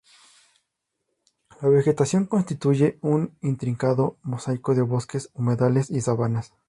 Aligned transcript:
La 1.61 1.69
vegetación 1.69 2.25
constituye 2.25 2.97
un 3.03 3.37
intrincado 3.41 4.17
mosaico 4.23 4.73
de 4.73 4.81
bosques, 4.81 5.29
humedales 5.35 5.91
y 5.91 6.01
sabanas. 6.01 6.55